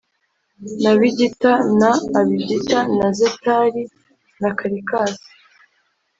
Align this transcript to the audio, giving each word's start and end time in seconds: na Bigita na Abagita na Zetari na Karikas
na 0.83 0.91
Bigita 0.99 1.53
na 1.79 1.91
Abagita 2.19 2.79
na 2.97 3.07
Zetari 3.17 3.83
na 4.41 4.49
Karikas 4.59 5.13